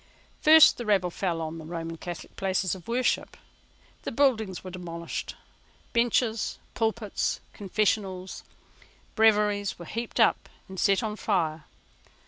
[0.41, 3.37] First the rabble fell on the Roman Catholic places of worship.
[4.01, 5.35] The buildings were demolished.
[5.93, 8.41] Benches, pulpits, confessionals,
[9.13, 11.65] breviaries were heaped up and set on fire.